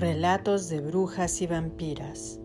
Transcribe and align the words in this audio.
Relatos 0.00 0.68
de 0.68 0.80
brujas 0.80 1.42
y 1.42 1.48
vampiras. 1.48 2.38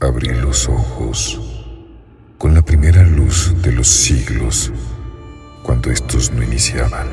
Abrí 0.00 0.30
los 0.30 0.68
ojos 0.68 1.40
con 2.36 2.54
la 2.54 2.62
primera 2.62 3.04
luz 3.04 3.54
de 3.62 3.70
los 3.70 3.86
siglos 3.86 4.72
cuando 5.62 5.92
estos 5.92 6.32
no 6.32 6.42
iniciaban. 6.42 7.06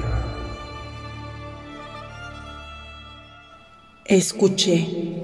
Escuché 4.05 5.14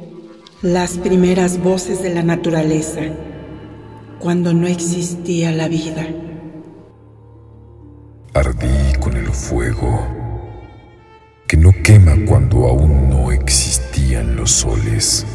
las 0.61 0.99
primeras 0.99 1.59
voces 1.59 2.03
de 2.03 2.13
la 2.13 2.21
naturaleza 2.21 3.01
cuando 4.19 4.53
no 4.53 4.67
existía 4.67 5.51
la 5.51 5.67
vida. 5.67 6.05
Ardí 8.35 8.93
con 8.99 9.17
el 9.17 9.27
fuego 9.31 10.07
que 11.47 11.57
no 11.57 11.71
quema 11.83 12.15
cuando 12.27 12.67
aún 12.67 13.09
no 13.09 13.31
existían 13.31 14.35
los 14.35 14.51
soles. 14.51 15.25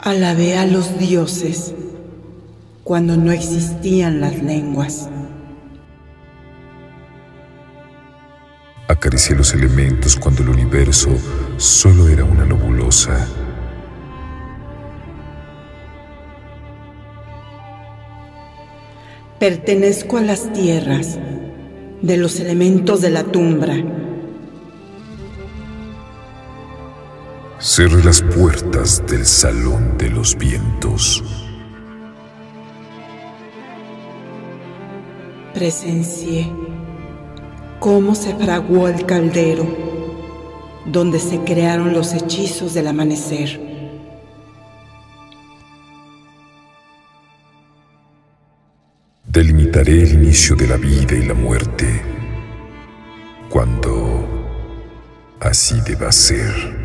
Alabé 0.00 0.56
a 0.56 0.64
los 0.64 0.98
dioses 0.98 1.74
cuando 2.82 3.18
no 3.18 3.30
existían 3.30 4.22
las 4.22 4.42
lenguas. 4.42 5.10
Acaricié 8.98 9.36
los 9.36 9.54
elementos 9.54 10.16
cuando 10.16 10.42
el 10.42 10.48
universo 10.48 11.10
solo 11.56 12.08
era 12.08 12.24
una 12.24 12.44
nebulosa. 12.44 13.28
Pertenezco 19.38 20.16
a 20.16 20.22
las 20.22 20.52
tierras 20.52 21.16
de 22.02 22.16
los 22.16 22.40
elementos 22.40 23.00
de 23.00 23.10
la 23.10 23.22
tumbra. 23.22 23.76
Cerré 27.60 28.02
las 28.02 28.20
puertas 28.22 29.06
del 29.06 29.24
salón 29.24 29.96
de 29.96 30.10
los 30.10 30.36
vientos. 30.36 31.22
Presencié 35.54 36.52
cómo 37.88 38.14
se 38.14 38.34
fraguó 38.34 38.86
el 38.86 39.06
caldero 39.06 39.66
donde 40.84 41.18
se 41.18 41.38
crearon 41.38 41.94
los 41.94 42.12
hechizos 42.12 42.74
del 42.74 42.86
amanecer. 42.86 43.58
Delimitaré 49.26 50.02
el 50.02 50.12
inicio 50.22 50.54
de 50.54 50.66
la 50.68 50.76
vida 50.76 51.14
y 51.14 51.24
la 51.24 51.32
muerte 51.32 52.02
cuando 53.48 54.28
así 55.40 55.80
deba 55.80 56.12
ser. 56.12 56.77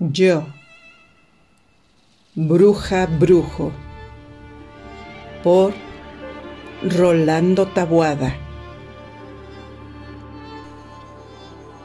Yo, 0.00 0.44
Bruja 2.34 3.06
Brujo, 3.06 3.70
por 5.44 5.72
Rolando 6.82 7.64
Tabuada. 7.66 8.34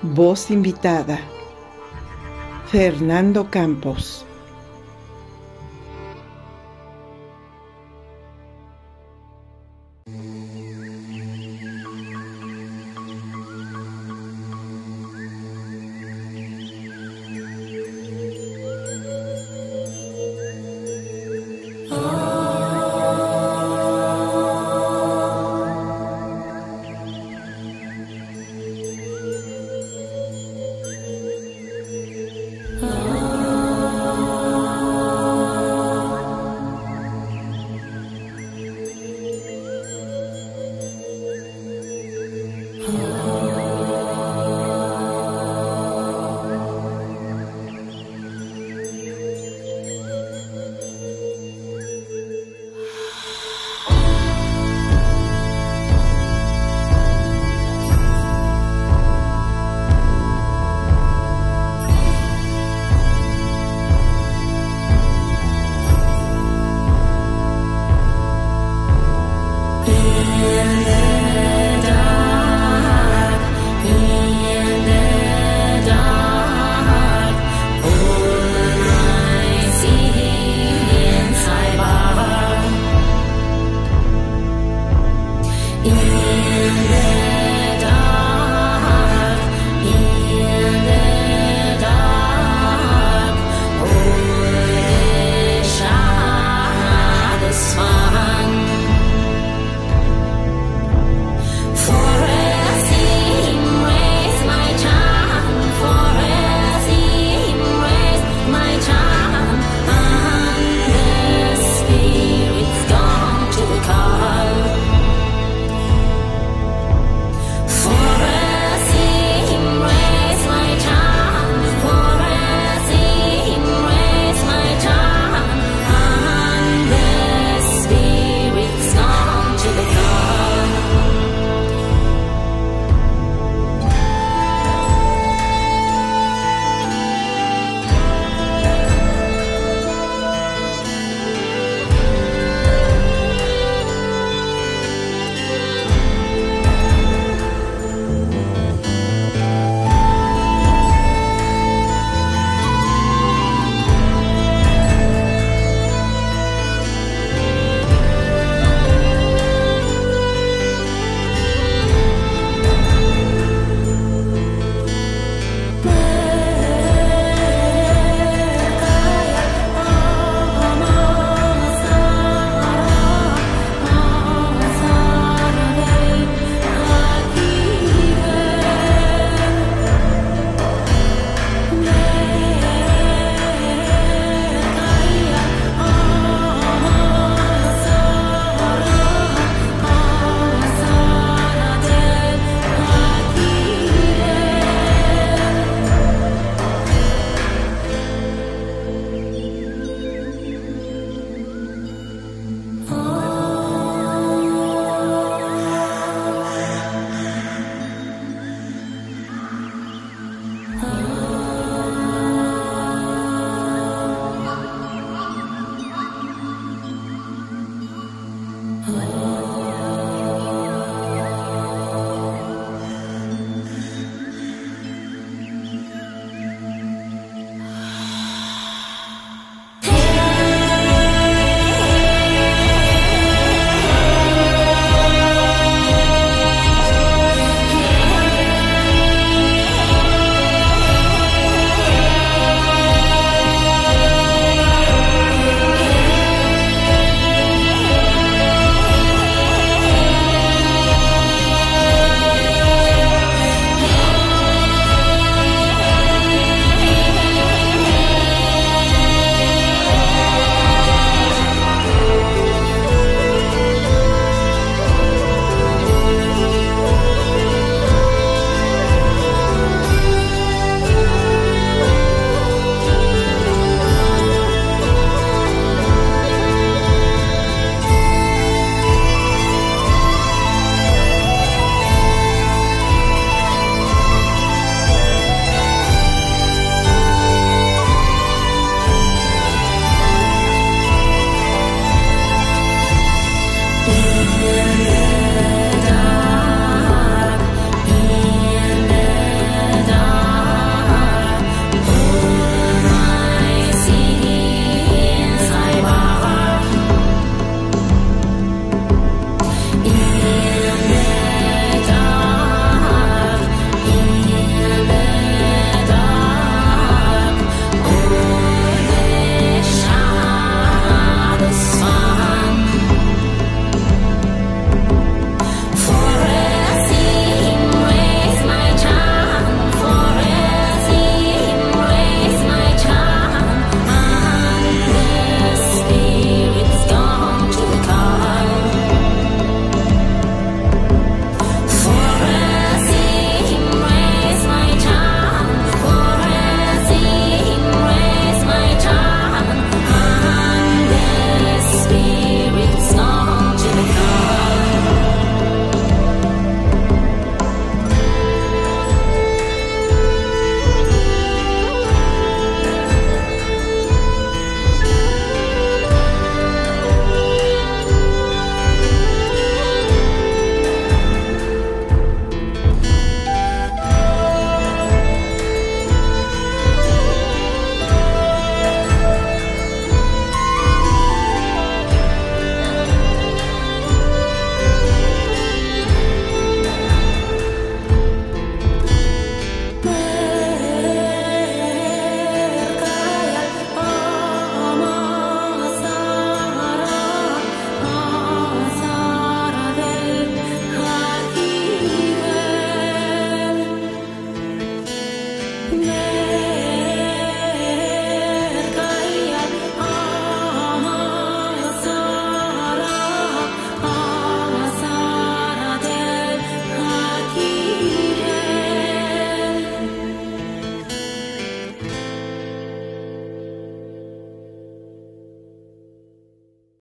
Voz 0.02 0.50
invitada, 0.50 1.20
Fernando 2.72 3.48
Campos. 3.52 4.26
Yeah. 42.92 43.19